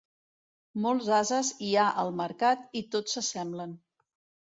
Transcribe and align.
Molts 0.85 1.09
ases 1.17 1.51
hi 1.65 1.69
ha 1.75 1.83
al 2.03 2.09
mercat, 2.21 2.65
i 2.81 2.83
tots 2.97 3.15
s'assemblen. 3.19 3.77